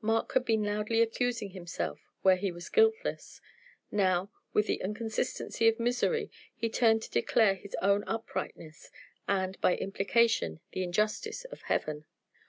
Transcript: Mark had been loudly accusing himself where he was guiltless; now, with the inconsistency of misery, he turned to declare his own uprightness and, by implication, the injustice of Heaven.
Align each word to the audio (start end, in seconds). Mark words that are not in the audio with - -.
Mark 0.00 0.32
had 0.34 0.44
been 0.44 0.64
loudly 0.64 1.00
accusing 1.00 1.50
himself 1.50 2.00
where 2.22 2.34
he 2.34 2.50
was 2.50 2.68
guiltless; 2.68 3.40
now, 3.92 4.32
with 4.52 4.66
the 4.66 4.80
inconsistency 4.82 5.68
of 5.68 5.78
misery, 5.78 6.28
he 6.56 6.68
turned 6.68 7.02
to 7.02 7.10
declare 7.12 7.54
his 7.54 7.76
own 7.80 8.02
uprightness 8.08 8.90
and, 9.28 9.60
by 9.60 9.76
implication, 9.76 10.58
the 10.72 10.82
injustice 10.82 11.44
of 11.52 11.62
Heaven. 11.62 12.04